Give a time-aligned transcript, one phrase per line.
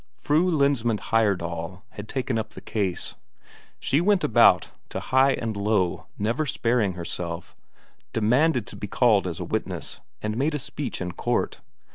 [0.17, 3.13] Fru Lensmand Heyerdahl had taken up the case.
[3.79, 7.55] She went about to high and low, never sparing herself,
[8.11, 11.61] demanded to be called as a witness, and made a speech in court.